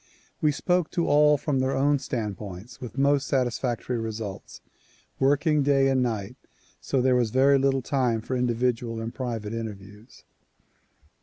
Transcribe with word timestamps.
We 0.41 0.51
spoke 0.51 0.89
to 0.97 1.05
all 1.05 1.37
from 1.37 1.59
their 1.59 1.75
own 1.75 1.99
standpoints 1.99 2.81
with 2.81 2.97
most 2.97 3.27
satisfactory 3.27 3.99
results; 3.99 4.61
working 5.19 5.61
day 5.61 5.89
and 5.89 6.01
night, 6.01 6.37
so 6.79 7.03
there 7.03 7.15
was 7.15 7.29
very 7.29 7.59
little 7.59 7.83
time 7.83 8.19
for 8.21 8.35
individual 8.35 8.99
and 8.99 9.13
private 9.13 9.53
interviews. 9.53 10.23